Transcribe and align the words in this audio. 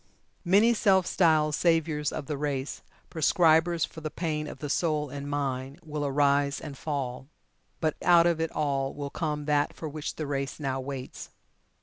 Many 0.43 0.73
self 0.73 1.05
styled 1.05 1.53
saviours 1.53 2.11
of 2.11 2.25
the 2.25 2.35
race 2.35 2.81
prescribers 3.11 3.85
for 3.85 4.01
the 4.01 4.09
pain 4.09 4.47
of 4.47 4.57
the 4.57 4.67
soul 4.67 5.09
and 5.11 5.29
mind 5.29 5.79
will 5.85 6.03
arise 6.03 6.59
and 6.59 6.75
fall. 6.75 7.27
But 7.79 7.97
out 8.01 8.25
of 8.25 8.41
it 8.41 8.49
all 8.51 8.95
will 8.95 9.11
come 9.11 9.45
that 9.45 9.73
for 9.75 9.87
which 9.87 10.15
the 10.15 10.25
race 10.25 10.59
now 10.59 10.79
waits. 10.79 11.29